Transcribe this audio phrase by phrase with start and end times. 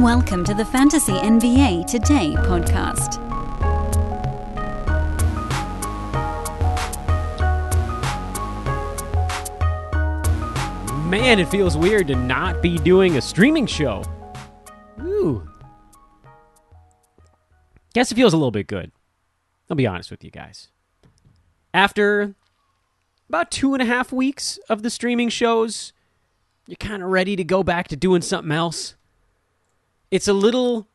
[0.00, 3.20] Welcome to the Fantasy NBA Today podcast.
[11.04, 14.02] Man, it feels weird to not be doing a streaming show.
[15.02, 15.46] Ooh.
[17.92, 18.92] Guess it feels a little bit good.
[19.68, 20.68] I'll be honest with you guys.
[21.74, 22.34] After
[23.28, 25.92] about two and a half weeks of the streaming shows,
[26.66, 28.94] you're kind of ready to go back to doing something else.
[30.10, 30.88] It's a little.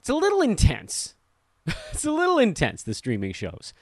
[0.00, 1.14] It's a little intense.
[1.66, 3.72] it's a little intense, the streaming shows.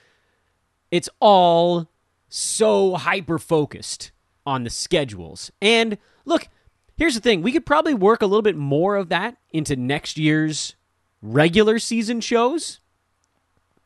[0.91, 1.91] It's all
[2.29, 4.11] so hyper focused
[4.47, 5.51] on the schedules.
[5.61, 6.49] And look,
[6.97, 10.19] here's the thing we could probably work a little bit more of that into next
[10.19, 10.77] year's
[11.23, 12.81] regular season shows.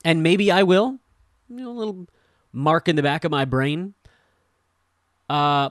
[0.05, 0.99] And maybe I will.
[1.49, 2.07] You know, a little
[2.53, 3.95] mark in the back of my brain.
[5.29, 5.71] Uh,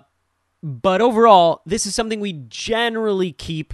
[0.61, 3.73] but overall, this is something we generally keep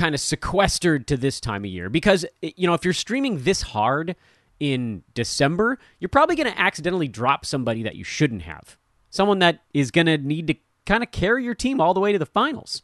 [0.00, 3.60] kind of sequestered to this time of year because, you know, if you're streaming this
[3.60, 4.16] hard
[4.58, 8.78] in December, you're probably going to accidentally drop somebody that you shouldn't have.
[9.10, 10.54] Someone that is going to need to
[10.86, 12.80] kind of carry your team all the way to the finals.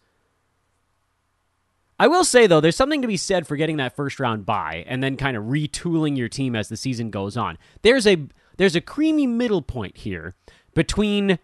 [1.98, 4.84] I will say though, there's something to be said for getting that first round bye
[4.86, 7.56] and then kind of retooling your team as the season goes on.
[7.80, 8.26] There's a
[8.58, 10.34] there's a creamy middle point here
[10.74, 11.38] between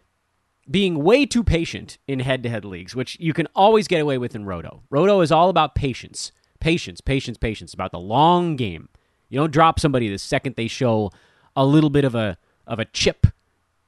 [0.72, 4.46] being way too patient in head-to-head leagues, which you can always get away with in
[4.46, 4.82] Roto.
[4.90, 6.32] Roto is all about patience.
[6.60, 8.88] Patience, patience, patience, about the long game.
[9.28, 11.10] You don't drop somebody the second they show
[11.54, 13.26] a little bit of a of a chip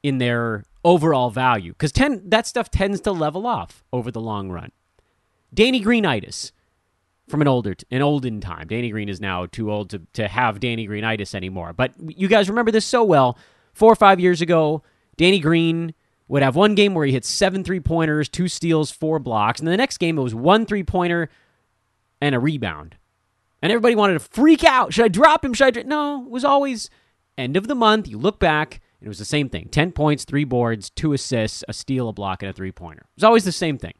[0.03, 4.71] in their overall value because that stuff tends to level off over the long run.
[5.53, 6.51] Danny Greenitis
[7.27, 8.67] from an older an olden time.
[8.67, 11.73] Danny Green is now too old to, to have Danny Greenitis anymore.
[11.73, 13.37] But you guys remember this so well.
[13.73, 14.83] Four or five years ago,
[15.17, 15.93] Danny Green
[16.27, 19.67] would have one game where he hit seven three pointers, two steals, four blocks, and
[19.67, 21.29] the next game it was one three pointer
[22.21, 22.95] and a rebound.
[23.61, 24.93] And everybody wanted to freak out.
[24.93, 25.53] Should I drop him?
[25.53, 25.71] Should I?
[25.71, 25.83] Dra-?
[25.83, 26.89] No, it was always
[27.37, 28.07] end of the month.
[28.07, 31.63] You look back, and it was the same thing: ten points, three boards, two assists,
[31.67, 33.01] a steal, a block, and a three pointer.
[33.01, 33.93] It was always the same thing.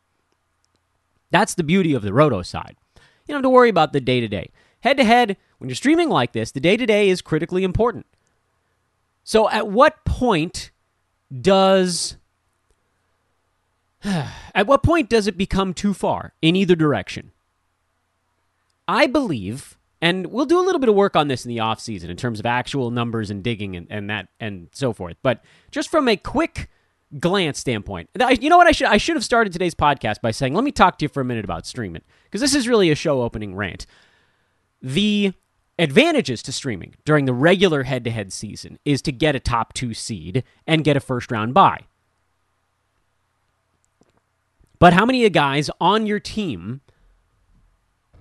[1.31, 2.75] That's the beauty of the roto side.
[2.95, 4.51] You don't have to worry about the day to day.
[4.81, 8.05] Head to head, when you're streaming like this, the day to day is critically important.
[9.23, 10.69] So, at what point
[11.41, 12.18] does
[14.56, 17.31] at what point does it become too far in either direction?
[18.88, 21.80] I believe, and we'll do a little bit of work on this in the off
[21.80, 25.18] season in terms of actual numbers and digging and, and that and so forth.
[25.24, 26.69] But just from a quick
[27.19, 28.09] glance standpoint,
[28.40, 30.72] you know what I should I should have started today's podcast by saying, let me
[30.72, 33.56] talk to you for a minute about streaming because this is really a show opening
[33.56, 33.88] rant.
[34.81, 35.34] The
[35.78, 39.74] advantages to streaming during the regular head to head season is to get a top
[39.74, 41.81] two seed and get a first round bye.
[44.80, 46.81] But how many of the guys on your team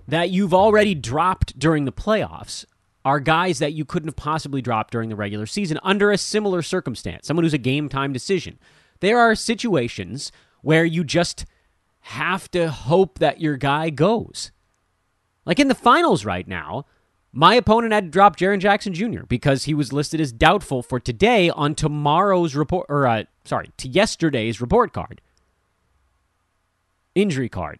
[0.07, 2.65] that you've already dropped during the playoffs
[3.03, 6.61] are guys that you couldn't have possibly dropped during the regular season under a similar
[6.61, 7.27] circumstance?
[7.27, 8.57] Someone who's a game time decision.
[8.99, 11.45] There are situations where you just
[11.99, 14.51] have to hope that your guy goes.
[15.45, 16.85] Like in the finals right now,
[17.37, 19.23] my opponent had to drop Jaren Jackson Jr.
[19.27, 23.89] because he was listed as doubtful for today on tomorrow's report, or uh, sorry, to
[23.89, 25.19] yesterday's report card,
[27.13, 27.79] injury card.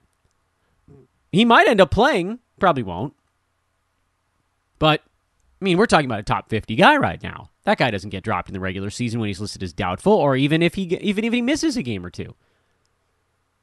[1.32, 3.14] He might end up playing, probably won't.
[4.78, 5.02] But
[5.62, 7.50] I mean, we're talking about a top 50 guy right now.
[7.64, 10.36] That guy doesn't get dropped in the regular season when he's listed as doubtful, or
[10.36, 12.36] even if he even if he misses a game or two.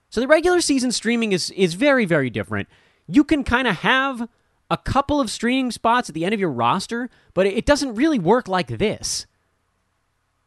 [0.08, 2.68] So the regular season streaming is is very very different.
[3.06, 4.26] You can kind of have
[4.72, 8.18] a couple of streaming spots at the end of your roster, but it doesn't really
[8.18, 9.26] work like this.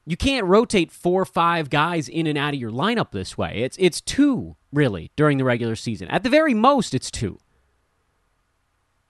[0.04, 3.62] You can't rotate four or five guys in and out of your lineup this way.
[3.62, 6.08] It's it's two really during the regular season.
[6.08, 7.40] At the very most, it's two,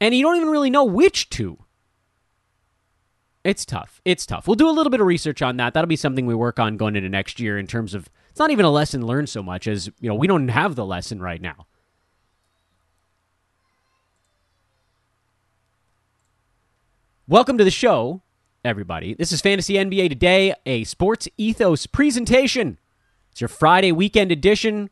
[0.01, 1.59] and you don't even really know which two.
[3.45, 4.01] It's tough.
[4.03, 4.47] It's tough.
[4.47, 5.73] We'll do a little bit of research on that.
[5.73, 8.51] That'll be something we work on going into next year in terms of it's not
[8.51, 11.41] even a lesson learned so much as you know we don't have the lesson right
[11.41, 11.67] now.
[17.27, 18.21] Welcome to the show,
[18.63, 19.15] everybody.
[19.15, 22.77] This is Fantasy NBA Today, a sports ethos presentation.
[23.31, 24.91] It's your Friday weekend edition.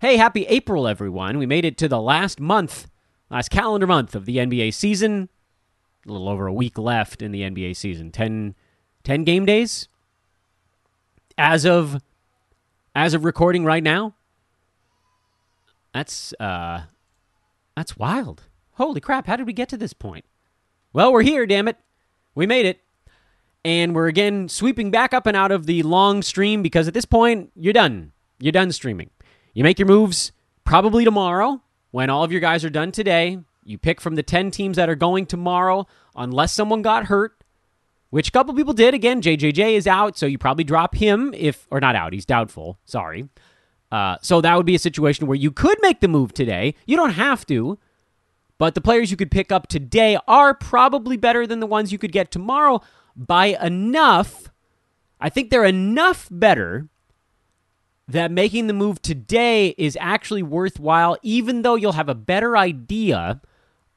[0.00, 1.38] Hey, happy April, everyone.
[1.38, 2.90] We made it to the last month,
[3.30, 5.28] last calendar month of the NBA season.
[6.08, 8.10] A little over a week left in the NBA season.
[8.10, 8.56] 10,
[9.04, 9.86] 10 game days
[11.38, 12.02] as of
[12.96, 14.16] as of recording right now.
[15.94, 16.82] That's uh
[17.76, 18.48] that's wild.
[18.72, 20.24] Holy crap, how did we get to this point?
[20.92, 21.76] Well, we're here, damn it.
[22.34, 22.80] We made it.
[23.64, 27.04] And we're again sweeping back up and out of the long stream because at this
[27.04, 28.12] point, you're done.
[28.38, 29.10] You're done streaming.
[29.54, 30.32] You make your moves
[30.64, 31.60] probably tomorrow
[31.90, 34.88] when all of your guys are done today, you pick from the 10 teams that
[34.88, 37.44] are going tomorrow, unless someone got hurt,
[38.10, 38.94] which a couple people did.
[38.94, 42.78] Again, JJJ is out, so you probably drop him if, or not out, he's doubtful.
[42.84, 43.28] Sorry.
[43.92, 46.74] Uh, so that would be a situation where you could make the move today.
[46.86, 47.78] You don't have to,
[48.60, 51.98] but the players you could pick up today are probably better than the ones you
[51.98, 52.82] could get tomorrow
[53.16, 54.50] by enough.
[55.18, 56.90] I think they're enough better
[58.06, 63.40] that making the move today is actually worthwhile, even though you'll have a better idea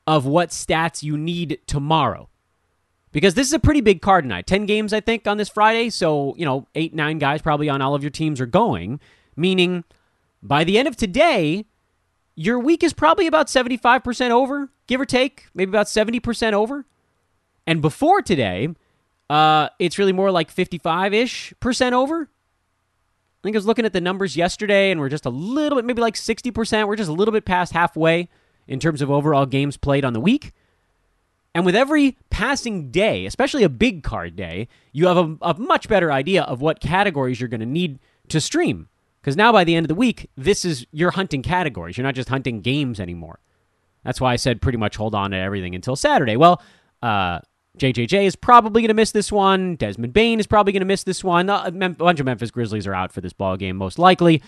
[0.07, 2.29] of what stats you need tomorrow.
[3.11, 4.47] Because this is a pretty big card tonight.
[4.47, 5.89] 10 games, I think, on this Friday.
[5.89, 9.01] So, you know, eight, nine guys probably on all of your teams are going,
[9.35, 9.83] meaning
[10.41, 11.65] by the end of today,
[12.35, 16.85] your week is probably about 75% over, give or take, maybe about 70% over.
[17.65, 18.69] And before today,
[19.29, 22.23] uh, it's really more like 55 ish percent over.
[22.23, 25.85] I think I was looking at the numbers yesterday, and we're just a little bit,
[25.85, 26.87] maybe like 60%.
[26.87, 28.29] We're just a little bit past halfway
[28.67, 30.53] in terms of overall games played on the week.
[31.53, 35.87] And with every passing day, especially a big card day, you have a, a much
[35.87, 37.99] better idea of what categories you're going to need
[38.29, 38.87] to stream.
[39.23, 41.97] Because now by the end of the week, this is you're hunting categories.
[41.97, 43.39] You're not just hunting games anymore.
[44.03, 46.35] That's why I said pretty much hold on to everything until Saturday.
[46.35, 46.61] Well,
[47.01, 47.39] uh,
[47.77, 49.77] JJJ is probably going to miss this one.
[49.77, 51.49] Desmond Bane is probably going to miss this one.
[51.49, 54.43] Uh, a bunch of Memphis Grizzlies are out for this ball game, most likely.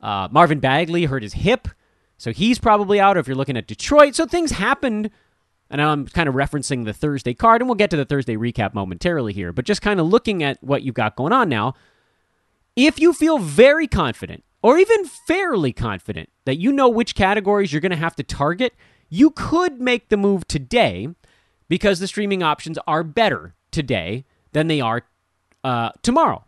[0.00, 1.68] Uh, Marvin Bagley hurt his hip,
[2.16, 3.18] so he's probably out.
[3.18, 5.10] If you're looking at Detroit, so things happened,
[5.68, 8.72] and I'm kind of referencing the Thursday card, and we'll get to the Thursday recap
[8.72, 9.52] momentarily here.
[9.52, 11.74] But just kind of looking at what you've got going on now,
[12.76, 17.80] if you feel very confident or even fairly confident that you know which categories you're
[17.80, 18.74] going to have to target,
[19.08, 21.08] you could make the move today
[21.68, 25.02] because the streaming options are better today than they are
[25.64, 26.44] uh, tomorrow.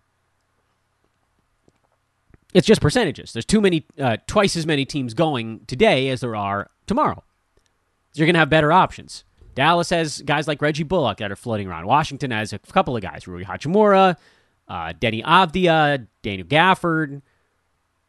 [2.55, 3.33] It's just percentages.
[3.33, 7.23] There's too many, uh, twice as many teams going today as there are tomorrow.
[8.13, 9.25] So you're going to have better options.
[9.55, 11.87] Dallas has guys like Reggie Bullock that are floating around.
[11.87, 14.17] Washington has a couple of guys, Rui Hachimura,
[14.69, 17.23] uh, Deni Avdija, Daniel Gafford.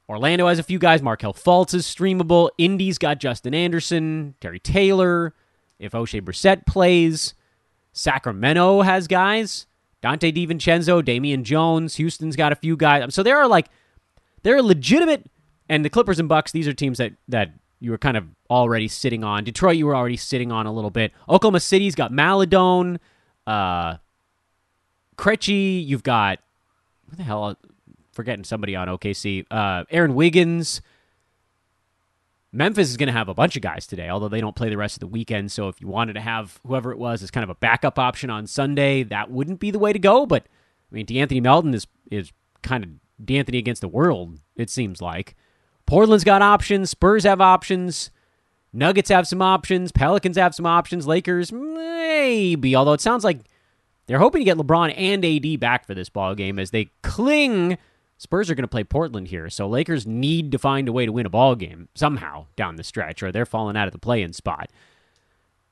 [0.07, 1.01] Orlando has a few guys.
[1.01, 2.50] Markelle Fultz is streamable.
[2.57, 5.35] Indy's got Justin Anderson, Terry Taylor.
[5.77, 7.35] If Oshae Brissett plays,
[7.94, 9.67] Sacramento has guys.
[10.03, 11.95] Donte DiVincenzo, Damian Jones.
[11.95, 13.13] Houston's got a few guys.
[13.13, 13.67] So there are like,
[14.44, 15.29] there are legitimate,
[15.67, 18.88] and the Clippers and Bucks, these are teams that, that you were kind of already
[18.88, 19.44] sitting on.
[19.44, 21.11] Detroit, you were already sitting on a little bit.
[21.27, 23.00] Oklahoma City's got Maledon,
[23.45, 23.97] uh,
[25.17, 25.85] Krejci.
[25.85, 26.39] You've got
[27.09, 27.56] what the hell?
[28.11, 29.45] Forgetting somebody on OKC.
[29.50, 30.81] Uh, Aaron Wiggins.
[32.51, 34.77] Memphis is going to have a bunch of guys today, although they don't play the
[34.77, 35.51] rest of the weekend.
[35.51, 38.29] So if you wanted to have whoever it was as kind of a backup option
[38.31, 40.25] on Sunday, that wouldn't be the way to go.
[40.25, 40.47] But
[40.91, 42.31] I mean, De'Anthony Melton is is
[42.63, 42.89] kind of
[43.23, 44.39] D'Anthony against the world.
[44.56, 45.35] It seems like
[45.85, 46.89] Portland's got options.
[46.89, 48.09] Spurs have options.
[48.73, 49.91] Nuggets have some options.
[49.91, 51.06] Pelicans have some options.
[51.06, 53.41] Lakers maybe, although it sounds like
[54.09, 57.77] they're hoping to get LeBron and AD back for this ball game as they cling.
[58.17, 61.11] Spurs are going to play Portland here, so Lakers need to find a way to
[61.11, 64.33] win a ball game somehow down the stretch, or they're falling out of the play-in
[64.33, 64.71] spot.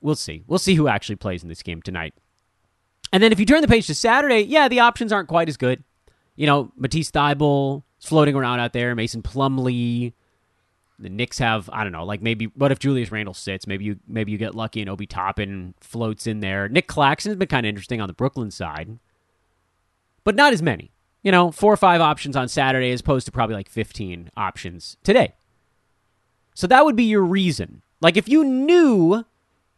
[0.01, 0.44] We'll see.
[0.45, 2.13] We'll see who actually plays in this game tonight.
[3.12, 5.58] And then if you turn the page to Saturday, yeah, the options aren't quite as
[5.58, 5.84] good.
[6.36, 8.94] You know, Matisse Thybulle is floating around out there.
[8.94, 10.13] Mason Plumlee,
[11.00, 13.68] the Knicks have I don't know, like maybe what if Julius Randle sits?
[13.68, 16.68] Maybe you maybe you get lucky and Obi Toppin floats in there.
[16.68, 18.98] Nic Claxton has been kind of interesting on the Brooklyn side,
[20.24, 20.92] but not as many.
[21.24, 24.98] You know, four or five options on Saturday as opposed to probably like fifteen options
[25.04, 25.34] today.
[26.54, 27.82] So that would be your reason.
[28.01, 29.25] Like if you knew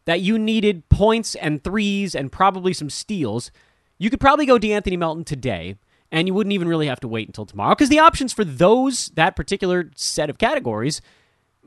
[0.06, 3.50] that you needed points and threes and probably some steals,
[3.98, 5.76] you could probably go De'Anthony Melton today
[6.12, 9.08] and you wouldn't even really have to wait until tomorrow because the options for those
[9.10, 11.00] that particular set of categories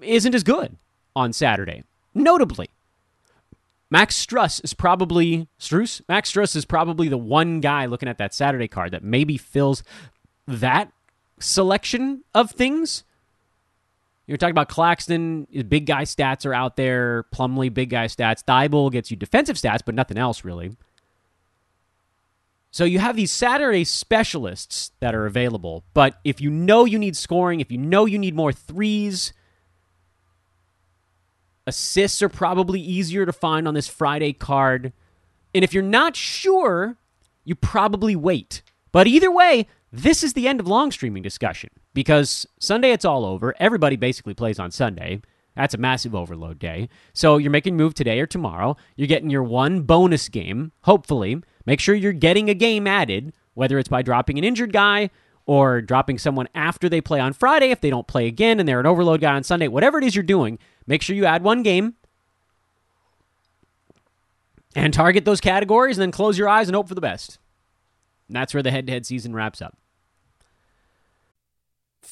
[0.02, 0.78] isn't as good
[1.16, 1.84] on Saturday.
[2.14, 2.70] Notably,
[3.90, 6.02] Max Strus is probably Strus.
[6.10, 9.84] Max Strus is probably the one guy looking at that Saturday card that maybe fills
[10.48, 10.92] that
[11.40, 13.04] selection of things.
[14.26, 17.26] You're talking about Claxton, big guy stats are out there.
[17.34, 18.44] Plumlee, big guy stats.
[18.44, 20.76] Thybulle gets you defensive stats, but nothing else really.
[22.74, 27.16] So you have these Saturday specialists that are available, but if you know you need
[27.16, 29.32] scoring, if you know you need more threes,
[31.68, 34.92] assists are probably easier to find on this Friday card.
[35.54, 36.98] And if you're not sure,
[37.46, 38.64] you probably wait.
[38.92, 43.24] But either way, this is the end of long streaming discussion because Sunday it's all
[43.24, 43.54] over.
[43.60, 45.22] Everybody basically plays on Sunday.
[45.56, 46.90] That's a massive overload day.
[47.14, 48.76] So you're making a move today or tomorrow.
[48.96, 51.42] You're getting your one bonus game, hopefully.
[51.66, 55.10] Make sure you're getting a game added, whether it's by dropping an injured guy
[55.46, 58.80] or dropping someone after they play on Friday if they don't play again and they're
[58.80, 59.68] an overload guy on Sunday.
[59.68, 60.58] Whatever it is you're doing,
[60.88, 61.96] make sure you add one game
[64.76, 67.38] and target those categories and then close your eyes and hope for the best.
[68.28, 69.78] And that's where the head to head season wraps up.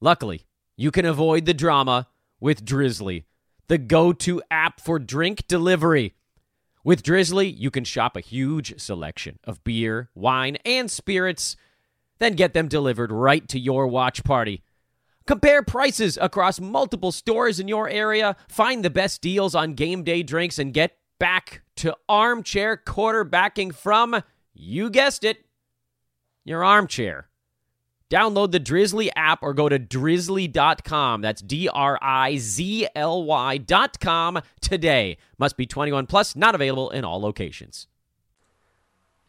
[0.00, 2.08] Luckily, you can avoid the drama
[2.40, 3.24] with Drizly,
[3.68, 6.14] the go to app for drink delivery.
[6.82, 11.56] With Drizly, you can shop a huge selection of beer, wine, and spirits,
[12.18, 14.62] then get them delivered right to your watch party.
[15.26, 20.22] Compare prices across multiple stores in your area, find the best deals on game day
[20.22, 24.22] drinks, and get back to armchair quarterbacking from,
[24.54, 25.44] you guessed it,
[26.44, 27.29] your armchair.
[28.10, 31.22] Download the Drizly app or go to drizly.com.
[31.22, 35.16] That's D R I Z L Y.com today.
[35.38, 37.86] Must be 21 plus, not available in all locations.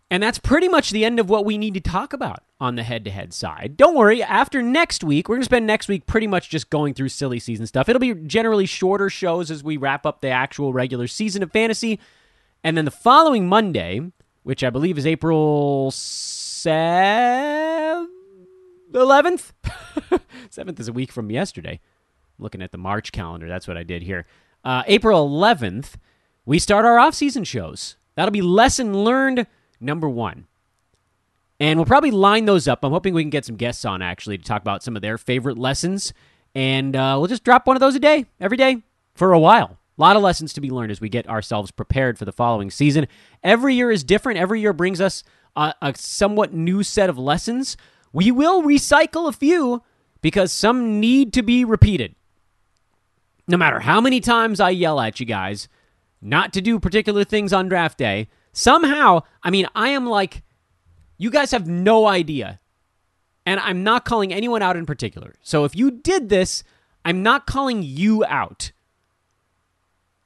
[0.09, 2.83] And that's pretty much the end of what we need to talk about on the
[2.83, 3.77] head to head side.
[3.77, 6.93] Don't worry, after next week, we're going to spend next week pretty much just going
[6.93, 7.87] through silly season stuff.
[7.87, 11.97] It'll be generally shorter shows as we wrap up the actual regular season of fantasy.
[12.61, 14.01] And then the following Monday,
[14.43, 17.80] which I believe is April 7th,
[18.99, 19.51] 11th?
[20.49, 21.79] 7th is a week from yesterday.
[22.37, 23.47] Looking at the March calendar.
[23.47, 24.25] That's what I did here.
[24.63, 25.93] Uh, April 11th,
[26.45, 27.97] we start our off season shows.
[28.15, 29.47] That'll be lesson learned
[29.79, 30.47] number one.
[31.59, 32.83] And we'll probably line those up.
[32.83, 35.17] I'm hoping we can get some guests on actually to talk about some of their
[35.17, 36.11] favorite lessons.
[36.55, 38.81] And uh, we'll just drop one of those a day, every day,
[39.13, 39.77] for a while.
[39.97, 42.71] A lot of lessons to be learned as we get ourselves prepared for the following
[42.71, 43.07] season.
[43.43, 44.39] Every year is different.
[44.39, 45.23] Every year brings us
[45.55, 47.77] a, a somewhat new set of lessons.
[48.13, 49.83] We will recycle a few
[50.21, 52.15] because some need to be repeated.
[53.47, 55.67] No matter how many times I yell at you guys
[56.21, 60.43] not to do particular things on draft day, somehow, I mean, I am like
[61.17, 62.59] you guys have no idea.
[63.45, 65.35] And I'm not calling anyone out in particular.
[65.41, 66.63] So if you did this,
[67.05, 68.71] I'm not calling you out.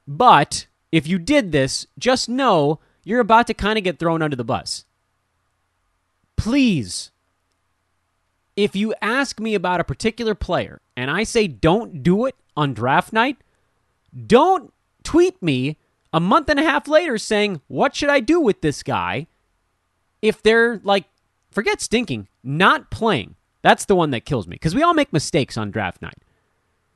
[0.08, 4.38] But if you did this, just know you're about to kind of get thrown under
[4.38, 4.86] the bus.
[6.38, 7.12] Please,
[8.56, 12.74] if you ask me about a particular player and I say don't do it on
[12.74, 13.38] draft night,
[14.28, 15.78] don't tweet me
[16.14, 19.28] a month and a half later saying, What should I do with this guy?
[20.28, 21.06] if they're like,
[21.52, 23.36] forget stinking, not playing.
[23.62, 26.18] That's the one that kills me because we all make mistakes on draft night.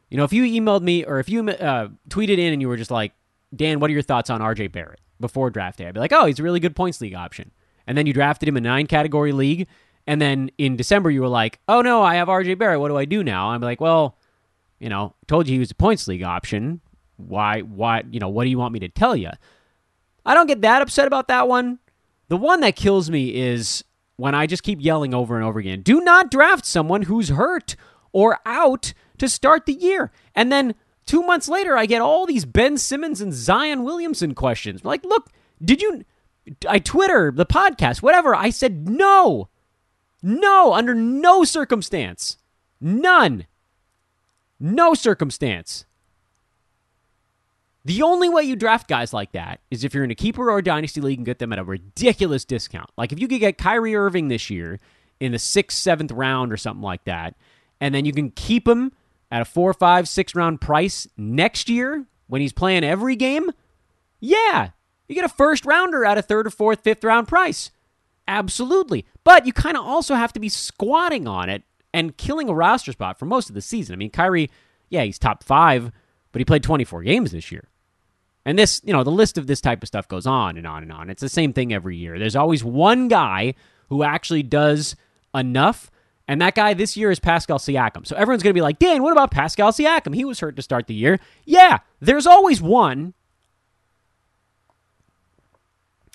[0.10, 2.78] You know, if you emailed me or if you uh, tweeted in and you were
[2.78, 3.14] just like,
[3.56, 5.88] Dan, what are your thoughts on RJ Barrett before draft day?
[5.88, 7.52] I'd be like, oh, he's a really good points league option.
[7.86, 9.68] And then you drafted him in a nine category league.
[10.10, 12.80] And then in December, you were like, oh no, I have RJ Barrett.
[12.80, 13.52] What do I do now?
[13.52, 14.18] I'm like, well,
[14.80, 16.82] you know, told you he was a points league option.
[17.18, 19.30] Why, why, you know, what do you want me to tell you?
[20.26, 21.78] I don't get that upset about that one.
[22.28, 23.84] The one that kills me is
[24.16, 27.76] when I just keep yelling over and over again do not draft someone who's hurt
[28.12, 30.12] or out to start the year.
[30.34, 30.74] And then
[31.06, 34.84] two months later, I get all these Ben Simmons and Zion Williamson questions.
[34.84, 35.30] Like, look,
[35.64, 36.04] did you.
[36.68, 38.34] I Twitter, the podcast, whatever.
[38.34, 39.50] I said no.
[40.22, 42.38] No, under no circumstance.
[42.82, 43.46] None.
[44.60, 45.86] No circumstance.
[47.86, 50.58] The only way you draft guys like that is if you're in a keeper or
[50.58, 52.90] a dynasty league and get them at a ridiculous discount.
[52.98, 54.80] Like if you could get Kyrie Irving this year
[55.20, 57.36] in the sixth, seventh round or something like that,
[57.80, 58.92] and then you can keep him
[59.32, 63.50] at a four, five, six round price next year when he's playing every game,
[64.20, 64.70] yeah,
[65.08, 67.72] you get a first rounder at a third or fourth, fifth round price.
[68.28, 69.06] Absolutely.
[69.30, 71.62] But you kind of also have to be squatting on it
[71.94, 73.94] and killing a roster spot for most of the season.
[73.94, 74.50] I mean, Kyrie,
[74.90, 75.92] yeah, he's top five
[76.32, 77.68] but he played 24 games this year.
[78.44, 80.82] And this, you know, the list of this type of stuff goes on and on
[80.82, 81.12] and on.
[81.12, 82.18] It's the same thing every year.
[82.18, 83.54] There's always one guy
[83.90, 84.96] who actually does
[85.36, 85.92] enough,
[86.28, 88.08] and that guy this year is Pascal Siakam.
[88.08, 90.16] So everyone's going to be like, Dan, what about Pascal Siakam?
[90.16, 91.20] He was hurt to start the year.
[91.46, 93.14] Yeah, there's always one.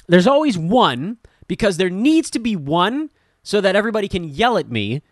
[0.08, 3.10] There's always one because there needs to be one
[3.42, 5.02] so that everybody can yell at me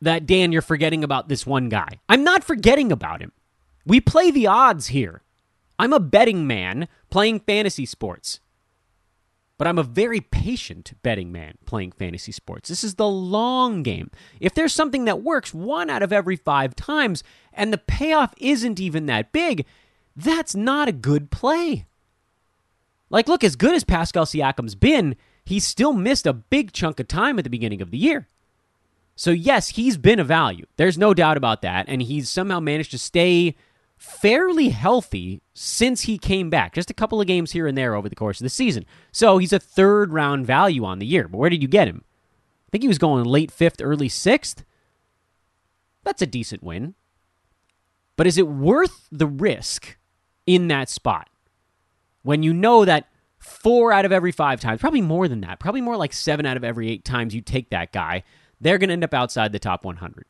[0.00, 1.88] that, Dan, you're forgetting about this one guy.
[2.08, 3.32] I'm not forgetting about him.
[3.86, 5.22] We play the odds here.
[5.78, 8.40] I'm a betting man playing fantasy sports.
[9.56, 12.68] but I'm a very patient betting man playing fantasy sports.
[12.68, 14.10] This is the long game.
[14.40, 18.80] If there's something that works one out of every five times and the payoff isn't
[18.80, 19.64] even that big,
[20.16, 21.86] that's not a good play.
[23.10, 27.08] Like, look, as good as Pascal Siakam's been, he's still missed a big chunk of
[27.08, 28.28] time at the beginning of the year.
[29.16, 30.66] So, yes, he's been a value.
[30.76, 31.86] There's no doubt about that.
[31.88, 33.54] And he's somehow managed to stay
[33.96, 36.74] fairly healthy since he came back.
[36.74, 38.84] Just a couple of games here and there over the course of the season.
[39.12, 41.28] So, he's a third round value on the year.
[41.28, 42.04] But where did you get him?
[42.68, 44.64] I think he was going late fifth, early sixth.
[46.02, 46.94] That's a decent win.
[48.16, 49.96] But is it worth the risk
[50.46, 51.28] in that spot
[52.24, 53.06] when you know that
[53.38, 56.56] four out of every five times, probably more than that, probably more like seven out
[56.56, 58.24] of every eight times you take that guy,
[58.60, 60.24] they're going to end up outside the top 100.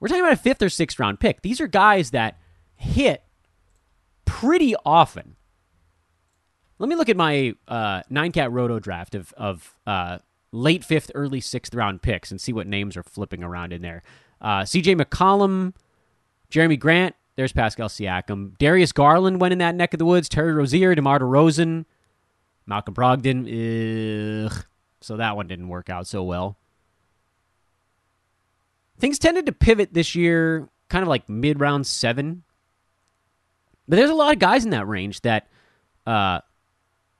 [0.00, 1.42] We're talking about a fifth or sixth round pick.
[1.42, 2.38] These are guys that
[2.76, 3.24] hit
[4.24, 5.36] pretty often.
[6.78, 10.18] Let me look at my uh, nine cat roto draft of, of uh,
[10.52, 14.02] late fifth, early sixth round picks and see what names are flipping around in there.
[14.40, 15.74] Uh, CJ McCollum,
[16.50, 18.56] Jerami Grant, there's Pascal Siakam.
[18.58, 20.28] Darius Garland went in that neck of the woods.
[20.28, 21.84] Terry Rozier, DeMar DeRozan,
[22.66, 24.46] Malcolm Brogdon.
[24.46, 24.64] Ugh.
[25.00, 26.56] So that one didn't work out so well.
[28.98, 32.44] Things tended to pivot this year, kind of like mid round seven.
[33.88, 35.48] But there's a lot of guys in that range that
[36.06, 36.40] uh,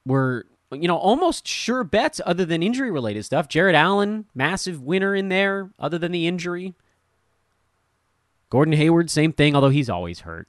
[0.06, 3.48] were, you know, almost sure bets other than injury related stuff.
[3.48, 6.74] Jarrett Allen, massive winner in there, other than the injury.
[8.50, 10.48] Gordon Hayward, same thing, although he's always hurt.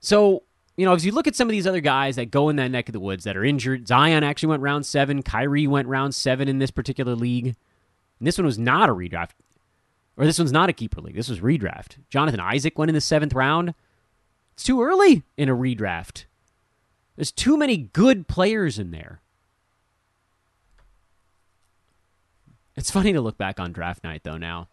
[0.00, 0.42] So,
[0.76, 2.70] you know, as you look at some of these other guys that go in that
[2.70, 5.22] neck of the woods that are injured, Zion actually went round seven.
[5.22, 7.46] Kyrie went round seven in this particular league.
[7.46, 9.30] And this one was not a redraft.
[10.16, 11.16] Or this one's not a keeper league.
[11.16, 11.96] This was redraft.
[12.08, 13.74] Jonathan Isaac went in the seventh round.
[14.52, 16.24] It's too early in a redraft.
[17.16, 19.20] There's too many good players in there.
[22.76, 24.68] It's funny to look back on draft night, though, now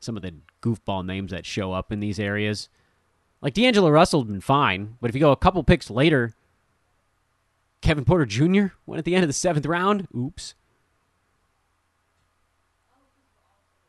[0.00, 0.34] some of the
[0.66, 2.68] goofball names that show up in these areas.
[3.40, 6.34] Like D'Angelo Russell's been fine, but if you go a couple picks later,
[7.80, 8.74] Kevin Porter Jr.
[8.86, 10.08] went at the end of the seventh round.
[10.16, 10.54] Oops.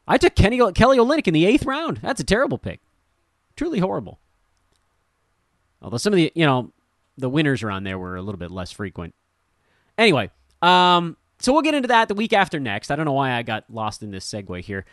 [0.08, 1.98] I took Kenny, Kelly Olynyk in the eighth round.
[1.98, 2.80] That's a terrible pick.
[3.56, 4.20] Truly horrible.
[5.82, 6.72] Although some of the, you know,
[7.18, 9.16] the winners around there were a little bit less frequent.
[9.98, 10.30] Anyway,
[10.62, 12.92] um, so we'll get into that the week after next.
[12.92, 14.86] I don't know why I got lost in this segue here.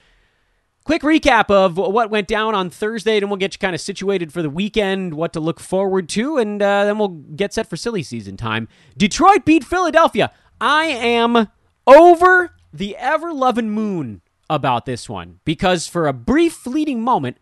[0.84, 4.34] Quick recap of what went down on Thursday, and we'll get you kind of situated
[4.34, 7.76] for the weekend, what to look forward to, and uh, then we'll get set for
[7.76, 8.68] silly season time.
[8.94, 10.30] Detroit beat Philadelphia.
[10.60, 11.48] I am
[11.86, 14.20] over the ever loving moon
[14.50, 17.38] about this one because for a brief, fleeting moment,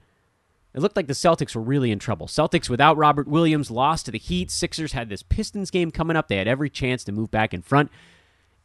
[0.73, 2.29] it looked like the Celtics were really in trouble.
[2.29, 4.53] Celtics without Robert Williams lost to the Heat.
[4.53, 6.29] Sixers had this Pistons game coming up.
[6.29, 7.91] They had every chance to move back in front.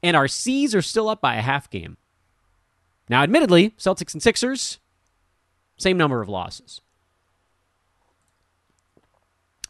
[0.04, 1.98] And our C's are still up by a half game.
[3.10, 4.80] Now, admittedly, Celtics and Sixers,
[5.78, 6.82] same number of losses.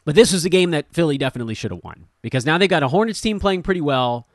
[0.06, 2.82] But this was a game that Philly definitely should have won because now they've got
[2.84, 4.28] a Hornets team playing pretty well,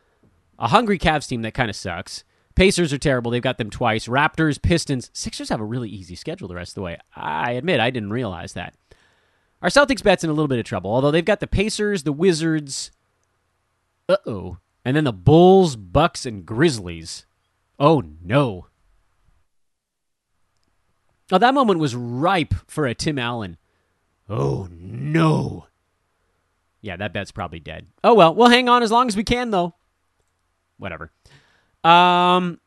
[0.58, 2.24] a hungry Cavs team that kind of sucks.
[2.54, 3.30] Pacers are terrible.
[3.30, 4.06] They've got them twice.
[4.06, 6.98] Raptors, Pistons, Sixers have a really easy schedule the rest of the way.
[7.16, 8.74] I admit I didn't realize that.
[9.62, 12.12] Our Celtics bet's in a little bit of trouble, although they've got the Pacers, the
[12.12, 12.90] Wizards,
[14.08, 17.24] uh oh, and then the Bulls, Bucks, and Grizzlies.
[17.78, 18.66] Oh no.
[21.32, 23.56] Now, that moment was ripe for a Tim Allen.
[24.28, 25.66] Oh, no.
[26.82, 27.86] Yeah, that bet's probably dead.
[28.04, 29.74] Oh, well, we'll hang on as long as we can, though.
[30.76, 31.10] Whatever.
[31.84, 32.60] Um,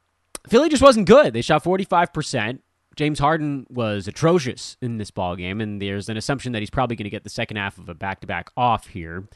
[0.47, 1.33] Philly just wasn't good.
[1.33, 2.59] They shot 45%.
[2.95, 6.95] James Harden was atrocious in this ball game, and there's an assumption that he's probably
[6.95, 9.27] going to get the second half of a back-to-back off here.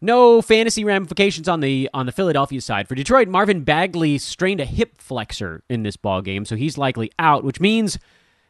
[0.00, 2.88] No fantasy ramifications on the on the Philadelphia side.
[2.88, 7.12] For Detroit, Marvin Bagley strained a hip flexor in this ball game, so he's likely
[7.18, 7.98] out, which means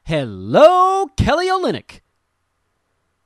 [0.05, 2.01] Hello, Kelly Olynyk.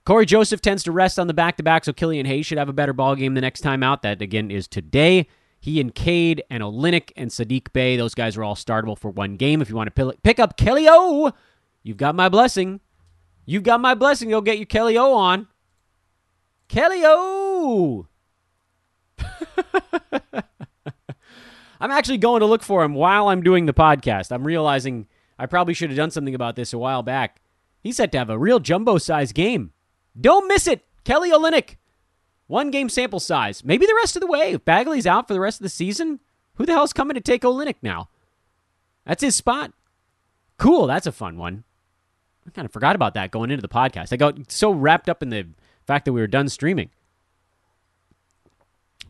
[0.04, 2.68] Cory Joseph tends to rest on the back to back, so Killian Hayes should have
[2.68, 4.02] a better ball game the next time out.
[4.02, 5.26] That again is today.
[5.60, 9.36] He and Cade and Olynyk and Sadiq Bey, those guys are all startable for one
[9.36, 9.62] game.
[9.62, 11.32] If you want to pick up Kelly O,
[11.82, 12.80] you've got my blessing.
[13.46, 14.28] You've got my blessing.
[14.28, 15.48] Go get your Kelly O on.
[16.68, 18.08] Kelly O.
[21.80, 24.32] I'm actually going to look for him while I'm doing the podcast.
[24.32, 25.06] I'm realizing
[25.38, 27.40] I probably should have done something about this a while back.
[27.82, 29.72] He's set to have a real jumbo size game.
[30.18, 30.84] Don't miss it.
[31.04, 31.76] Kelly Olynyk.
[32.46, 33.64] One game sample size.
[33.64, 34.52] Maybe the rest of the way.
[34.52, 36.20] If Bagley's out for the rest of the season,
[36.54, 38.08] who the hell's coming to take Olynyk now?
[39.06, 39.72] That's his spot.
[40.58, 40.86] Cool.
[40.86, 41.64] That's a fun one.
[42.46, 44.12] I kind of forgot about that going into the podcast.
[44.12, 45.46] I got so wrapped up in the
[45.86, 46.90] fact that we were done streaming.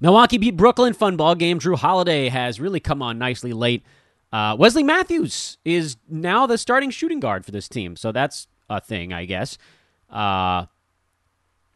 [0.00, 0.92] Milwaukee beat Brooklyn.
[0.94, 1.58] Fun ball game.
[1.58, 3.84] Jrue Holiday has really come on nicely late.
[4.34, 8.80] Uh, Wesley Matthews is now the starting shooting guard for this team, so that's a
[8.80, 9.58] thing, I guess.
[10.10, 10.66] Uh,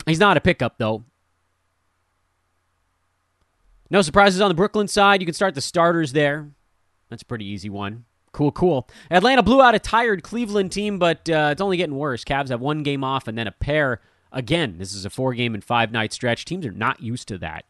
[0.06, 1.04] he's not a pickup though.
[3.90, 5.20] No surprises on the Brooklyn side.
[5.20, 6.50] You can start the starters there.
[7.10, 8.06] That's a pretty easy one.
[8.32, 8.88] Cool, cool.
[9.08, 12.24] Atlanta blew out a tired Cleveland team, but uh, it's only getting worse.
[12.24, 14.00] Cavs have one game off and then a pair
[14.32, 14.78] again.
[14.78, 16.44] This is a four game and five night stretch.
[16.44, 17.66] Teams are not used to that.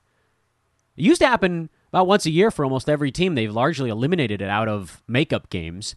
[0.96, 3.34] It used to happen about once a year for almost every team.
[3.34, 5.94] They've largely eliminated it out of makeup games.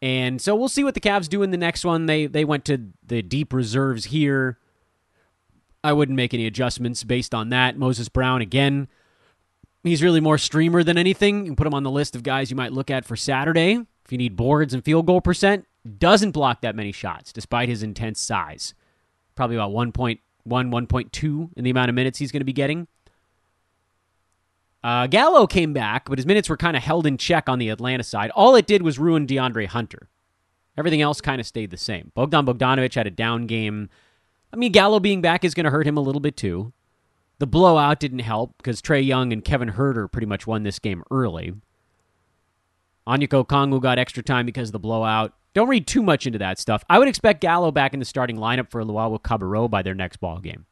[0.00, 2.06] And so we'll see what the Cavs do in the next one.
[2.06, 4.58] They they went to the deep reserves here.
[5.82, 7.76] I wouldn't make any adjustments based on that.
[7.76, 8.88] Moses Brown again
[9.84, 11.40] He's really more streamer than anything.
[11.40, 13.78] You can put him on the list of guys you might look at for Saturday.
[14.04, 15.66] If you need boards and field goal percent,
[15.98, 18.74] doesn't block that many shots despite his intense size.
[19.34, 22.88] Probably about 1.1, 1.2 in the amount of minutes he's going to be getting.
[24.82, 27.68] Uh, Gallo came back, but his minutes were kind of held in check on the
[27.68, 28.30] Atlanta side.
[28.30, 30.08] All it did was ruin DeAndre Hunter.
[30.76, 32.12] Everything else kind of stayed the same.
[32.14, 33.88] Bogdan Bogdanovic had a down game.
[34.52, 36.72] I mean, Gallo being back is going to hurt him a little bit too.
[37.38, 41.02] The blowout didn't help because Trae Young and Kevin Huerter pretty much won this game
[41.10, 41.54] early.
[43.06, 45.32] Onyeka Okongwu got extra time because of the blowout.
[45.54, 46.84] Don't read too much into that stuff.
[46.88, 50.38] I would expect Gallo back in the starting lineup for Luwawu-Cabarrot by their next ball
[50.38, 50.66] game.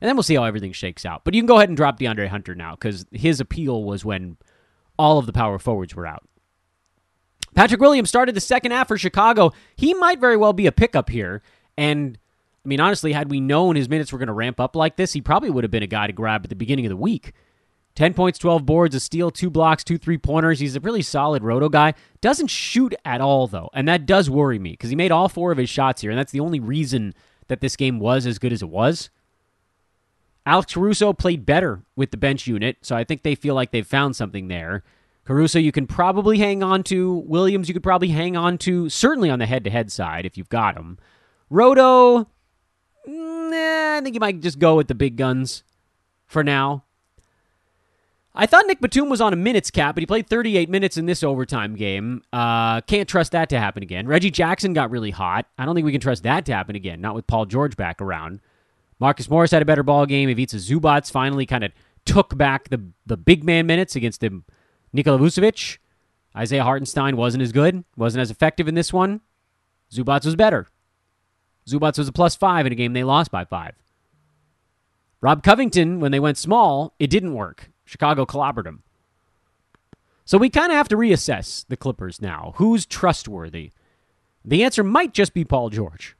[0.00, 1.24] And then we'll see how everything shakes out.
[1.24, 4.36] But you can go ahead and drop DeAndre Hunter now because his appeal was when
[4.98, 6.28] all of the power forwards were out.
[7.54, 9.52] Patrick Williams started the second half for Chicago.
[9.76, 11.42] He might very well be a pickup here.
[11.76, 12.18] And
[12.64, 15.12] I mean, honestly, had we known his minutes were going to ramp up like this,
[15.12, 17.32] he probably would have been a guy to grab at the beginning of the week.
[17.94, 20.60] 10 points, 12 boards, a steal, two blocks, two three pointers.
[20.60, 21.94] He's a really solid roto guy.
[22.20, 23.70] Doesn't shoot at all, though.
[23.74, 26.12] And that does worry me because he made all four of his shots here.
[26.12, 27.12] And that's the only reason
[27.48, 29.10] that this game was as good as it was.
[30.48, 32.78] Alex Caruso played better with the bench unit.
[32.80, 34.82] So I think they feel like they've found something there.
[35.26, 37.16] Caruso, you can probably hang on to.
[37.26, 40.38] Williams, you could probably hang on to, certainly on the head to head side if
[40.38, 40.96] you've got him.
[41.50, 42.30] Roto,
[43.06, 45.64] nah, I think you might just go with the big guns
[46.26, 46.84] for now.
[48.34, 51.04] I thought Nick Batum was on a minutes cap, but he played 38 minutes in
[51.04, 52.22] this overtime game.
[52.32, 54.06] Uh, can't trust that to happen again.
[54.06, 55.44] Reggie Jackson got really hot.
[55.58, 58.00] I don't think we can trust that to happen again, not with Paul George back
[58.00, 58.40] around.
[59.00, 60.28] Marcus Morris had a better ball game.
[60.28, 61.72] Ivica Zubac finally kind of
[62.04, 64.44] took back the, the big man minutes against him.
[64.92, 65.78] Nikola Vucevic.
[66.36, 69.20] Isaiah Hartenstein wasn't as good, wasn't as effective in this one.
[69.92, 70.66] Zubac was better.
[71.66, 73.74] Zubac was a plus five in a game they lost by five.
[75.20, 77.70] Rob Covington, when they went small, it didn't work.
[77.84, 78.82] Chicago clobbered him.
[80.24, 82.52] So we kind of have to reassess the Clippers now.
[82.56, 83.72] Who's trustworthy?
[84.44, 86.16] The answer might just be Paul George.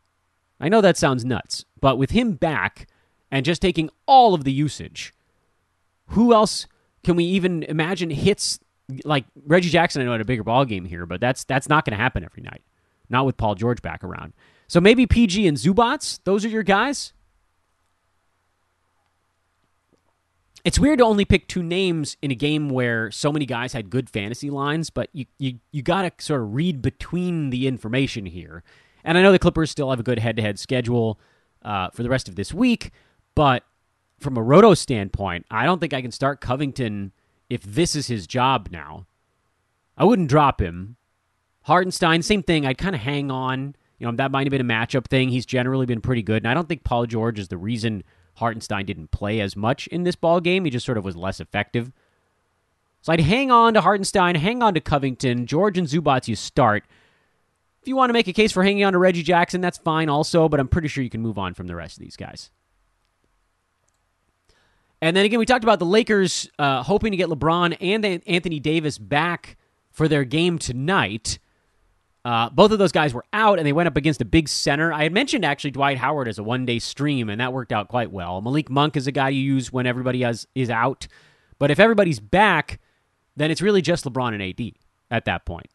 [0.61, 2.89] I know that sounds nuts, but with him back
[3.31, 5.15] and just taking all of the usage,
[6.09, 6.67] who else
[7.05, 8.59] can we even imagine hits
[9.05, 10.03] like Reggie Jackson?
[10.03, 12.25] I know had a bigger ball game here, but that's that's not going to happen
[12.25, 12.63] every night.
[13.09, 14.33] Not with Paul George back around.
[14.67, 17.13] So maybe PG and Zubac, those are your guys?
[20.65, 23.89] It's weird to only pick two names in a game where so many guys had
[23.89, 28.27] good fantasy lines, but you you, you got to sort of read between the information
[28.27, 28.63] here.
[29.05, 31.19] And I know the Clippers still have a good head-to-head schedule
[31.63, 32.91] uh, for the rest of this week,
[33.35, 33.65] but
[34.19, 37.13] from a roto standpoint, I don't think I can start Covington
[37.49, 39.07] if this is his job now.
[39.97, 40.97] I wouldn't drop him.
[41.63, 42.67] Hartenstein, same thing.
[42.67, 43.75] I'd kind of hang on.
[43.99, 45.29] You know, that might have been a matchup thing.
[45.29, 46.43] He's generally been pretty good.
[46.43, 50.05] And I don't think Paul George is the reason Hartenstein didn't play as much in
[50.05, 50.65] this ball game.
[50.65, 51.93] He just sort of was less effective.
[53.03, 55.47] So I'd hang on to Hartenstein, hang on to Covington.
[55.47, 56.85] George and Zubac, you start.
[57.89, 60.49] You want to make a case for hanging on to Reggie Jackson, that's fine also,
[60.49, 62.51] but I'm pretty sure you can move on from the rest of these guys.
[65.01, 68.61] And then again, we talked about the Lakers uh, hoping to get LeBron and Anthony
[68.61, 69.57] Davis back
[69.91, 71.39] for their game tonight.
[72.25, 74.93] Uh, both of those guys were out, and they went up against a big center.
[74.93, 77.89] I had mentioned actually Dwight Howard as a one day stream, and that worked out
[77.89, 78.41] quite well.
[78.41, 81.07] Malik Monk is a guy you use when everybody has, is out.
[81.59, 82.81] But if everybody's back,
[83.37, 84.73] then it's really just LeBron and AD
[85.11, 85.69] at that point.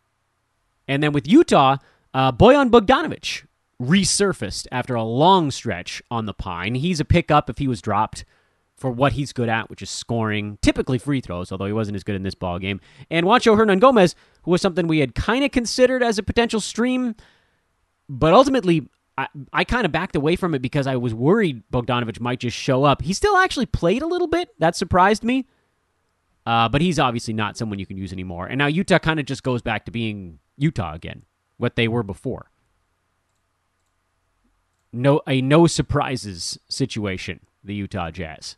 [0.88, 1.78] And then with Utah,
[2.14, 3.46] uh, Bojan Bogdanovic
[3.82, 6.76] resurfaced after a long stretch on the pine.
[6.76, 8.26] He's a pickup if he was dropped
[8.76, 12.04] for what he's good at, which is scoring, typically free throws, although he wasn't as
[12.04, 12.82] good in this ball game.
[13.10, 17.16] And Juancho Hernangomez, who was something we had kind of considered as a potential stream,
[18.10, 22.20] but ultimately I, I kind of backed away from it because I was worried Bogdanovic
[22.20, 23.02] might just show up.
[23.02, 24.50] He still actually played a little bit.
[24.60, 25.48] That surprised me.
[26.46, 28.48] Uh, but he's obviously not someone you can use anymore.
[28.48, 31.24] And now Utah kind of just goes back to being Utah again,
[31.64, 32.52] what they were before.
[34.92, 38.58] No, a no surprises situation, the Utah Jazz.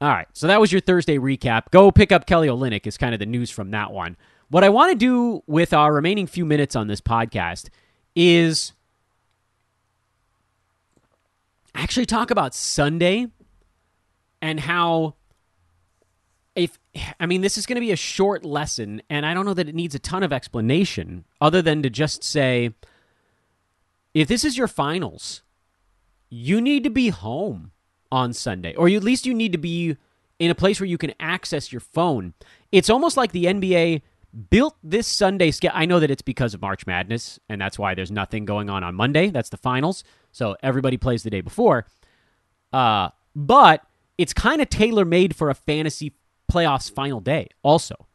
[0.00, 1.70] All right, so that was your Thursday recap.
[1.70, 4.16] Go pick up Kelly Olynyk is kind of the news from that one.
[4.48, 7.68] What I want to do with our remaining few minutes on this podcast
[8.14, 8.72] is
[11.74, 13.26] actually talk about Sunday
[14.40, 15.14] and how
[17.20, 19.68] I mean this is going to be a short lesson and I don't know that
[19.68, 22.70] it needs a ton of explanation other than to just say
[24.14, 25.42] if this is your finals,
[26.30, 27.72] you need to be home
[28.10, 29.96] on Sunday, or at least you need to be
[30.38, 32.32] in a place where you can access your phone.
[32.72, 34.02] It's almost like the NBA
[34.50, 35.78] built this Sunday schedule.
[35.78, 38.82] I know that it's because of March Madness, and that's why there's nothing going on
[38.82, 39.28] on Monday.
[39.28, 41.86] That's the finals, so everybody plays the day before.
[42.72, 43.82] Uh, but
[44.18, 46.14] it's kind of tailor made for a fantasy
[46.50, 48.06] playoffs final day, also,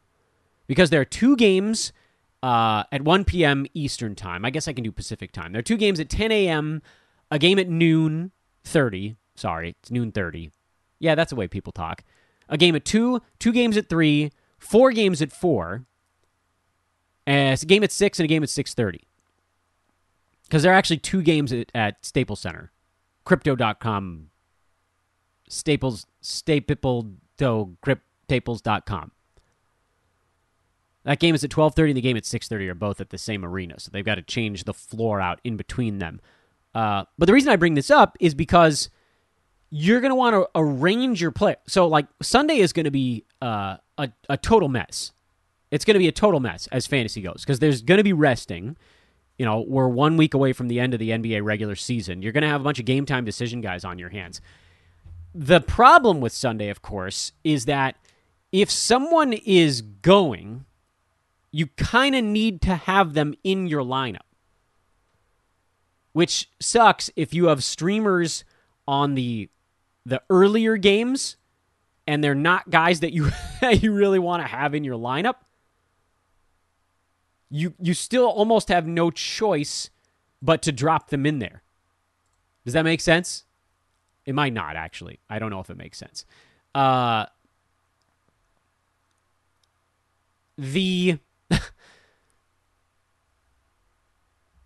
[0.68, 1.94] because there are two games
[2.44, 3.66] uh, at 1 p.m.
[3.74, 4.46] Eastern time.
[4.46, 5.52] I guess I can do Pacific time.
[5.52, 6.82] There are two games at 10 a.m.,
[7.30, 8.32] a game at noon
[8.64, 10.52] 30, Sorry, it's noon 30.
[11.00, 12.04] Yeah, that's the way people talk.
[12.50, 15.84] A game at 2, two games at 3, four games at 4.
[17.26, 19.00] And a game at 6 and a game at 6:30.
[20.50, 22.72] Cuz there are actually two games at, at Staples Center.
[23.24, 24.30] crypto.com
[25.48, 27.14] Staples Staple
[31.04, 33.44] That game is at 12:30 and the game at 6:30 are both at the same
[33.44, 33.80] arena.
[33.80, 36.22] So they've got to change the floor out in between them.
[36.74, 38.90] Uh, but the reason I bring this up is because
[39.72, 41.56] you're going to want to arrange your play.
[41.68, 45.12] So, like, Sunday is going to be uh, a, a total mess.
[45.72, 48.14] It's going to be a total mess as fantasy goes because there's going to be
[48.14, 48.76] resting.
[49.38, 52.22] You know, we're one week away from the end of the NBA regular season.
[52.22, 54.42] You're going to have a bunch of game time decision guys on your hands.
[55.34, 57.96] The problem with Sunday, of course, is that
[58.52, 60.66] if someone is going,
[61.52, 64.28] you kind of need to have them in your lineup,
[66.14, 68.44] which sucks if you have streamers
[68.88, 69.50] on the
[70.06, 71.38] the earlier games
[72.08, 73.30] and they're not guys that you
[73.72, 75.36] you really want to have in your lineup,
[77.50, 79.90] you you still almost have no choice
[80.42, 81.62] but to drop them in there.
[82.66, 83.46] Does that make sense?
[84.26, 85.20] It might not actually.
[85.30, 86.26] I don't know if it makes sense.
[86.74, 87.26] Uh
[90.62, 91.18] the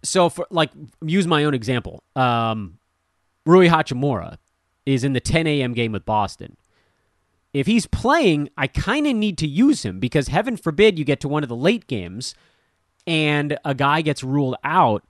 [0.03, 2.03] so for like use my own example.
[2.15, 2.77] Um
[3.45, 4.38] Rui Hachimura
[4.86, 5.73] is in the 10 a.m.
[5.73, 6.58] game with Boston.
[7.53, 11.19] If he's playing, I kind of need to use him because heaven forbid you get
[11.21, 12.36] to one of the late games
[13.08, 15.03] and a guy gets ruled out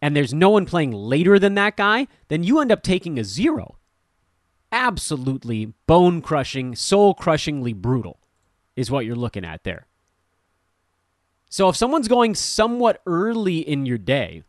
[0.00, 3.24] and there's no one playing later than that guy, then you end up taking a
[3.24, 3.76] zero.
[4.70, 8.20] Absolutely bone crushing, soul crushingly brutal
[8.76, 9.86] is what you're looking at there.
[11.50, 14.44] So if someone's going somewhat early in your day,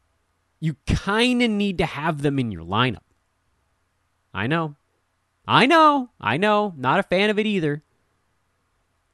[0.60, 3.00] you kind of need to have them in your lineup.
[4.34, 4.76] I know.
[5.48, 6.12] I know.
[6.22, 6.74] I know.
[6.78, 7.82] Not a fan of it either.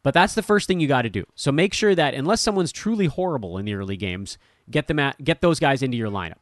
[0.04, 1.26] But that's the first thing you got to do.
[1.34, 4.38] So make sure that unless someone's truly horrible in the early games,
[4.69, 6.39] get them at, get those guys into your lineup.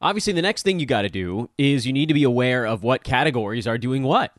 [0.00, 2.82] Obviously, the next thing you got to do is you need to be aware of
[2.82, 4.32] what categories are doing what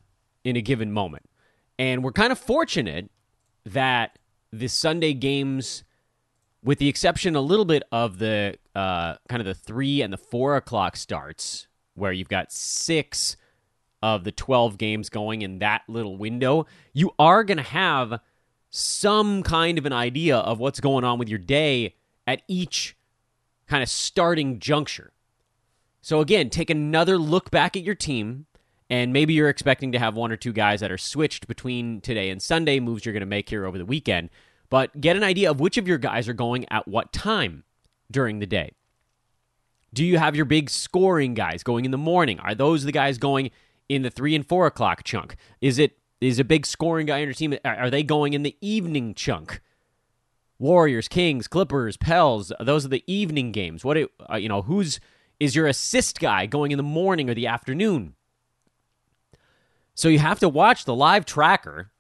[0.43, 1.29] in a given moment.
[1.77, 3.09] And we're kind of fortunate
[3.65, 4.17] that
[4.53, 5.83] the Sunday games,
[6.63, 10.17] with the exception a little bit of the uh, kind of the three and the
[10.17, 13.35] four o'clock starts, where you've got six
[14.03, 18.19] of the 12 games going in that little window, you are going to have
[18.69, 21.95] some kind of an idea of what's going on with your day
[22.27, 22.95] at each
[23.67, 25.13] kind of starting juncture.
[26.01, 28.45] So, again, take another look back at your team,
[28.93, 32.29] and maybe you're expecting to have one or two guys that are switched between today
[32.29, 34.29] and Sunday, moves you're going to make here over the weekend.
[34.69, 37.63] But get an idea of which of your guys are going at what time
[38.11, 38.73] during the day.
[39.95, 42.39] Do you have your big scoring guys going in the morning?
[42.39, 43.49] Are those the guys going
[43.89, 45.37] in the three and four o'clock chunk?
[45.59, 47.57] Is it is a big scoring guy on your team?
[47.65, 49.59] Are they going in the evening chunk?
[50.59, 52.51] Warriors, Kings, Clippers, Pels.
[52.59, 53.83] Those are the evening games.
[53.83, 53.97] What
[54.31, 54.61] uh, you know?
[54.61, 54.99] Who's
[55.39, 58.13] is your assist guy going in the morning or the afternoon?
[59.95, 61.91] So you have to watch the live tracker.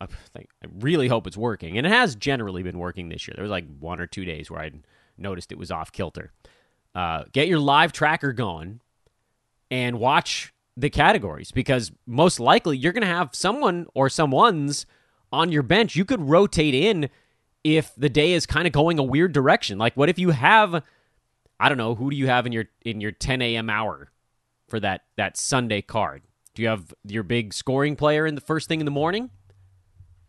[0.00, 3.34] I, think, I really hope it's working, and it has generally been working this year.
[3.34, 4.70] There was like one or two days where I
[5.18, 6.32] noticed it was off kilter.
[6.94, 8.80] Uh, get your live tracker going
[9.70, 14.86] and watch the categories because most likely you're going to have someone or someone's
[15.32, 15.96] on your bench.
[15.96, 17.10] You could rotate in
[17.64, 19.76] if the day is kind of going a weird direction.
[19.78, 20.82] Like, what if you have,
[21.58, 23.68] I don't know, who do you have in your in your 10 a.m.
[23.68, 24.10] hour
[24.68, 26.22] for that that Sunday card?
[26.56, 29.28] Do you have your big scoring player in the first thing in the morning?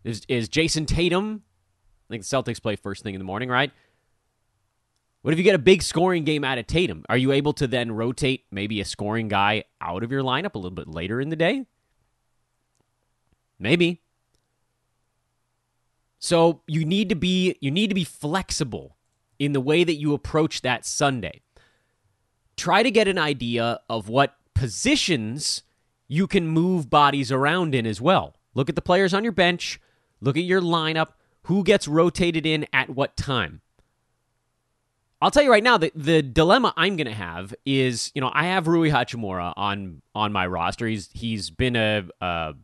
[0.04, 1.42] Is is Jayson Tatum?
[2.08, 3.72] I think the Celtics play first thing in the morning, right?
[5.22, 7.04] What if you get a big scoring game out of Tatum?
[7.08, 10.58] Are you able to then rotate maybe a scoring guy out of your lineup a
[10.58, 11.64] little bit later in the day?
[13.58, 14.02] Maybe.
[16.18, 18.98] So you need to be you need to be flexible
[19.38, 21.40] in the way that you approach that Sunday.
[22.54, 25.62] Try to get an idea of what positions
[26.08, 28.34] you can move bodies around in as well.
[28.54, 29.80] Look at the players on your bench,
[30.20, 31.08] look at your lineup,
[31.42, 33.60] who gets rotated in at what time.
[35.20, 38.30] I'll tell you right now that the dilemma I'm going to have is, you know,
[38.32, 40.86] I have Rui Hachimura on on my roster.
[40.86, 42.54] He's he's been a, a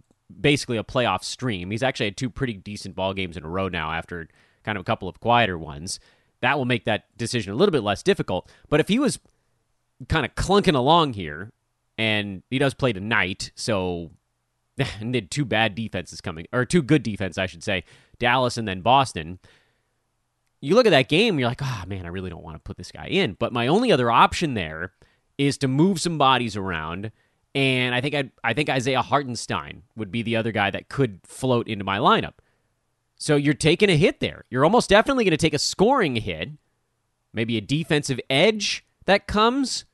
[0.40, 1.70] basically a playoff stream.
[1.70, 4.28] He's actually had two pretty decent ball games in a row now after
[4.62, 5.98] kind of a couple of quieter ones.
[6.42, 8.48] That will make that decision a little bit less difficult.
[8.68, 9.18] But if he was
[10.08, 11.52] kind of clunking along here,
[11.98, 14.10] and he does play tonight, so
[15.30, 17.84] two bad defenses coming, or two good defense, I should say,
[18.18, 19.38] Dallas and then Boston
[20.64, 22.78] you look at that game, you're like, oh man, I really don't want to put
[22.78, 23.34] this guy in.
[23.34, 24.92] But my only other option there
[25.36, 27.12] is to move some bodies around.
[27.54, 31.20] And I think i I think Isaiah Hartenstein would be the other guy that could
[31.24, 32.34] float into my lineup.
[33.16, 34.44] So you're taking a hit there.
[34.48, 36.48] You're almost definitely going to take a scoring hit,
[37.32, 39.84] maybe a defensive edge that comes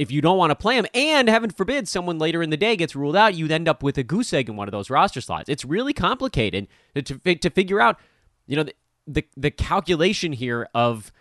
[0.00, 0.86] if you don't want to play him.
[0.94, 3.98] And heaven forbid someone later in the day gets ruled out, you end up with
[3.98, 5.50] a goose egg in one of those roster slots.
[5.50, 8.00] It's really complicated to, to, to figure out.
[8.46, 8.64] You know,
[9.06, 11.12] the the calculation here of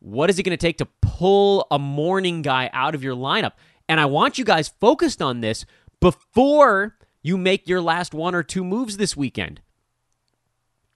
[0.00, 3.52] what is it going to take to pull a morning guy out of your lineup.
[3.88, 5.64] And I want you guys focused on this
[5.98, 9.62] before you make your last one or two moves this weekend.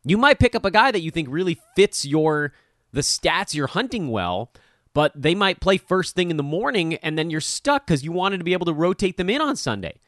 [0.05, 2.53] You might pick up a guy that you think really fits your
[2.93, 4.53] the stats you're hunting well,
[4.95, 8.13] but they might play first thing in the morning and then you're stuck cuz you
[8.13, 10.01] wanted to be able to rotate them in on Sunday.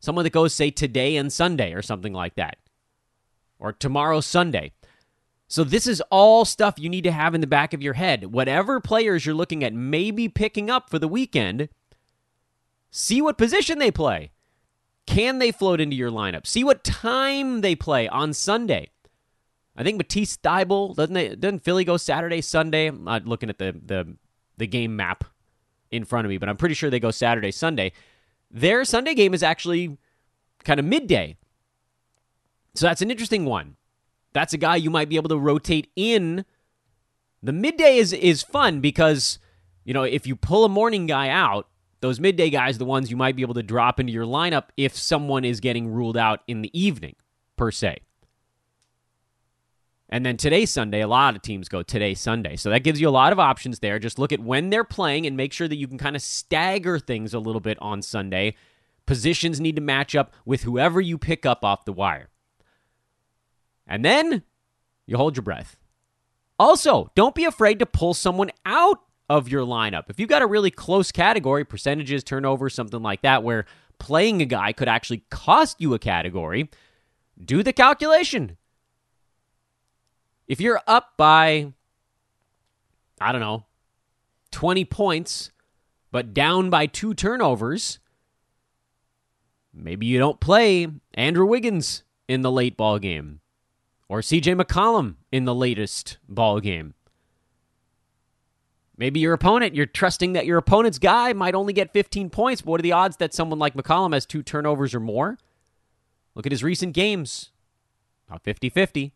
[0.00, 2.56] Someone that goes say today and Sunday or something like that.
[3.58, 4.72] Or tomorrow Sunday.
[5.48, 8.32] So this is all stuff you need to have in the back of your head.
[8.32, 11.70] Whatever players you're looking at maybe picking up for the weekend,
[12.90, 14.30] see what position they play.
[15.06, 16.46] Can they float into your lineup?
[16.46, 18.90] See what time they play on Sunday.
[19.74, 22.88] I think Matisse Thybulle, doesn't they, doesn't Philly go Saturday, Sunday?
[22.88, 24.16] I'm not looking at the, the
[24.58, 25.24] the game map
[25.90, 27.92] in front of me, but I'm pretty sure they go Saturday, Sunday.
[28.50, 29.96] Their Sunday game is actually
[30.64, 31.36] kind of midday.
[32.74, 33.76] So that's an interesting one.
[34.32, 36.44] That's a guy you might be able to rotate in.
[37.42, 39.38] The midday is is fun because
[39.84, 41.68] you know if you pull a morning guy out,
[42.00, 44.96] those midday guys the ones you might be able to drop into your lineup if
[44.96, 47.16] someone is getting ruled out in the evening,
[47.56, 47.98] per se.
[50.10, 52.56] And then today, Sunday, a lot of teams go today, Sunday.
[52.56, 53.98] So that gives you a lot of options there.
[53.98, 56.98] Just look at when they're playing and make sure that you can kind of stagger
[56.98, 58.54] things a little bit on Sunday.
[59.04, 62.30] Positions need to match up with whoever you pick up off the wire.
[63.86, 64.44] And then
[65.06, 65.76] you hold your breath.
[66.58, 70.04] Also, don't be afraid to pull someone out of your lineup.
[70.08, 73.66] If you've got a really close category, percentages, turnover, something like that, where
[73.98, 76.70] playing a guy could actually cost you a category,
[77.42, 78.56] do the calculation.
[80.48, 81.72] If you're up by,
[83.20, 83.66] I don't know,
[84.50, 85.50] 20 points,
[86.10, 87.98] but down by two turnovers,
[89.74, 93.40] maybe you don't play Andrew Wiggins in the late ball game
[94.08, 96.94] or CJ McCollum in the latest ball game.
[98.96, 102.70] Maybe your opponent, you're trusting that your opponent's guy might only get 15 points, but
[102.70, 105.38] what are the odds that someone like McCollum has two turnovers or more?
[106.34, 107.50] Look at his recent games.
[108.28, 109.12] About 50 50.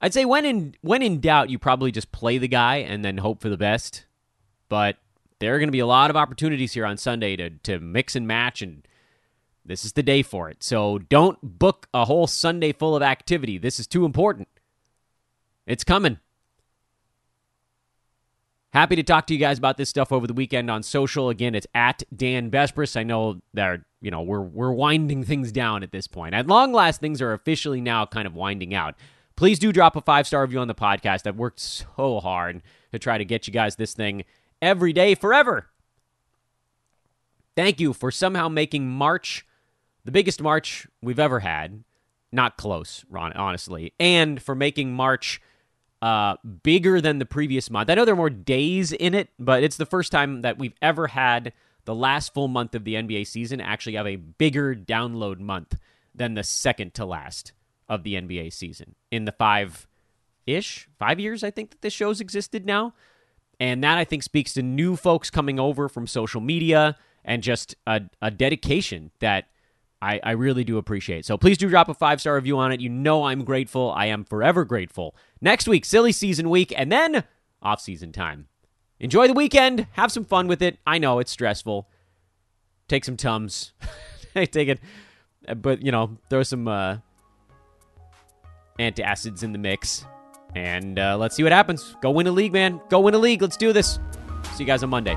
[0.00, 3.18] I'd say when in when in doubt, you probably just play the guy and then
[3.18, 4.06] hope for the best.
[4.68, 4.96] But
[5.38, 8.14] there are going to be a lot of opportunities here on Sunday to to mix
[8.14, 8.86] and match and
[9.68, 10.62] this is the day for it.
[10.62, 13.58] So don't book a whole Sunday full of activity.
[13.58, 14.48] This is too important.
[15.66, 16.18] It's coming.
[18.72, 21.28] Happy to talk to you guys about this stuff over the weekend on social.
[21.28, 22.96] Again, it's at Dan Besbris.
[22.96, 26.34] I know that you know we're we're winding things down at this point.
[26.34, 28.94] At long last, things are officially now kind of winding out.
[29.38, 31.24] Please do drop a five star review on the podcast.
[31.24, 34.24] I've worked so hard to try to get you guys this thing
[34.60, 35.68] every day forever.
[37.54, 39.46] Thank you for somehow making March
[40.04, 41.84] the biggest March we've ever had.
[42.32, 43.92] Not close, Ron, honestly.
[44.00, 45.40] And for making March
[46.02, 46.34] uh,
[46.64, 47.90] bigger than the previous month.
[47.90, 50.74] I know there are more days in it, but it's the first time that we've
[50.82, 51.52] ever had
[51.84, 55.78] the last full month of the NBA season actually have a bigger download month
[56.12, 57.52] than the second to last
[57.88, 59.86] of the NBA season in the five
[60.46, 62.94] ish, five years, I think, that this show's existed now.
[63.60, 67.74] And that I think speaks to new folks coming over from social media and just
[67.86, 69.48] a, a dedication that
[70.00, 71.24] I, I really do appreciate.
[71.24, 72.80] So please do drop a five star review on it.
[72.80, 73.92] You know I'm grateful.
[73.92, 75.16] I am forever grateful.
[75.40, 77.24] Next week, silly season week, and then
[77.60, 78.46] off season time.
[79.00, 79.86] Enjoy the weekend.
[79.92, 80.78] Have some fun with it.
[80.86, 81.88] I know it's stressful.
[82.88, 83.72] Take some tums.
[84.34, 84.80] Take it.
[85.56, 86.98] but you know, throw some uh,
[88.78, 90.04] antacids in the mix,
[90.54, 91.96] and uh, let's see what happens.
[92.00, 92.80] Go win a league, man.
[92.88, 93.42] Go win a league.
[93.42, 93.98] Let's do this.
[94.54, 95.16] See you guys on Monday.